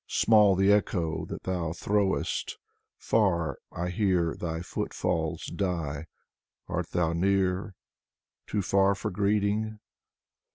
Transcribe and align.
Small 0.07 0.55
the 0.55 0.71
echo 0.71 1.25
that 1.25 1.43
thou 1.43 1.73
throwest, 1.73 2.57
Far, 2.97 3.59
I 3.71 3.89
hear 3.89 4.33
thy 4.33 4.61
footfalls 4.63 5.45
die. 5.45 6.07
Art 6.67 6.89
thou 6.89 7.13
near?— 7.13 7.75
too 8.47 8.63
far 8.63 8.95
for 8.95 9.11
greeting? 9.11 9.77